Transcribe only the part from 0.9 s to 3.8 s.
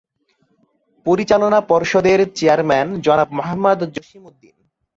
পরিচালনা পর্ষদের চেয়ারম্যান জনাব মোহাম্মদ